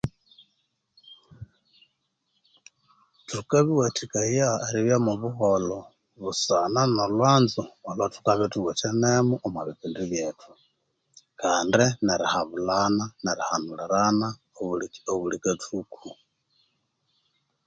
Thukabiwathikaya 3.27 4.49
eribya 4.67 4.97
mwo 5.03 5.13
buholho 5.21 5.79
busana 6.21 6.81
no 6.95 7.03
lhwanzu 7.13 7.63
olhwa 7.89 8.07
thukabya 8.13 8.45
ithuwithenemo 8.47 9.35
omo 9.45 9.59
bipindi 9.67 10.01
byethu 10.11 10.51
kandi 11.41 11.85
nerihabulhana 12.05 13.05
nerihanulirana 13.23 14.27
obuli 14.59 14.87
obuli 15.11 15.37
kathuku 15.43 16.09